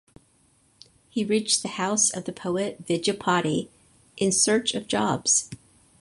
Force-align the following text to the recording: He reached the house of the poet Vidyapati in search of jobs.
He 1.11 1.23
reached 1.23 1.61
the 1.61 1.67
house 1.67 2.09
of 2.09 2.25
the 2.25 2.33
poet 2.33 2.87
Vidyapati 2.87 3.67
in 4.17 4.31
search 4.31 4.73
of 4.73 4.87
jobs. 4.87 5.47